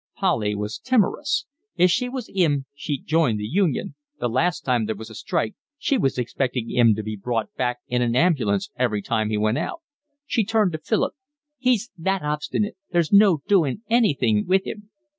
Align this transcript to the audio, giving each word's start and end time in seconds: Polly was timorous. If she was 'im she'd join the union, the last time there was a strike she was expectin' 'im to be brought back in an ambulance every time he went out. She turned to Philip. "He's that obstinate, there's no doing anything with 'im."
Polly 0.15 0.55
was 0.55 0.79
timorous. 0.79 1.45
If 1.77 1.91
she 1.91 2.09
was 2.09 2.27
'im 2.33 2.65
she'd 2.73 3.05
join 3.05 3.37
the 3.37 3.45
union, 3.45 3.93
the 4.19 4.27
last 4.29 4.61
time 4.61 4.87
there 4.87 4.95
was 4.95 5.11
a 5.11 5.13
strike 5.13 5.53
she 5.77 5.95
was 5.95 6.17
expectin' 6.17 6.71
'im 6.71 6.95
to 6.95 7.03
be 7.03 7.15
brought 7.15 7.53
back 7.53 7.81
in 7.87 8.01
an 8.01 8.15
ambulance 8.15 8.71
every 8.75 9.03
time 9.03 9.29
he 9.29 9.37
went 9.37 9.59
out. 9.59 9.81
She 10.25 10.43
turned 10.43 10.71
to 10.71 10.79
Philip. 10.79 11.13
"He's 11.59 11.91
that 11.99 12.23
obstinate, 12.23 12.77
there's 12.91 13.13
no 13.13 13.43
doing 13.47 13.83
anything 13.91 14.47
with 14.47 14.65
'im." 14.65 14.89